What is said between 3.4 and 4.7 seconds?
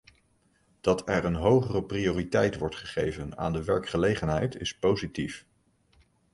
de werkgelegenheid